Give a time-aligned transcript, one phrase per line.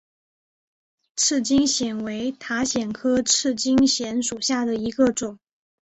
[1.15, 5.37] 赤茎藓为塔藓科赤茎藓属下的一个种。